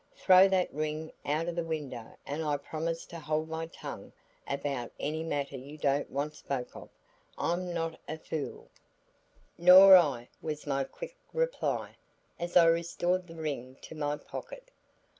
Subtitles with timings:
[0.15, 4.11] "Throw that ring out of the window and I promise to hold my tongue
[4.47, 6.89] about any matter you don't want spoke of.
[7.37, 8.69] I'm not a fool"
[9.59, 11.97] "Nor I," was my quick reply,
[12.39, 14.71] as I restored the ring to my pocket.